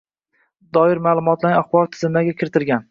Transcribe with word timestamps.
doir 0.79 1.03
ma’lumotlarning 1.09 1.61
axborot 1.61 1.97
tizimlariga 1.99 2.39
kiritilgan; 2.43 2.79